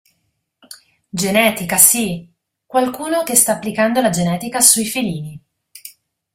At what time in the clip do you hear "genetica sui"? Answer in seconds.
4.09-4.87